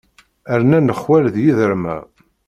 Rnan 0.61 0.87
lexwal 0.89 1.25
d 1.33 1.35
yiderma. 1.43 1.97